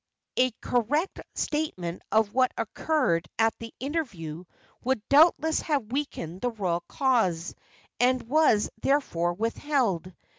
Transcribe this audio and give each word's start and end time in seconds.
A 0.35 0.49
correct 0.61 1.19
statement 1.35 2.01
of 2.11 2.33
what 2.33 2.51
occurred 2.57 3.27
at 3.37 3.53
the 3.59 3.71
interview 3.79 4.45
would 4.83 5.07
doubtless 5.09 5.59
have 5.61 5.91
weakened 5.91 6.41
the 6.41 6.49
royal 6.49 6.81
cause, 6.87 7.53
and 7.99 8.23
was 8.27 8.71
therefore 8.81 9.33
withheld. 9.35 10.11